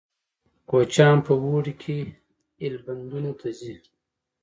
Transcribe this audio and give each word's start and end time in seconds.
کوچیان 0.69 1.17
په 1.27 1.33
اوړي 1.43 1.73
کې 1.81 1.97
ایلبندونو 2.63 3.31
ته 3.39 3.47
ځي 3.59 3.75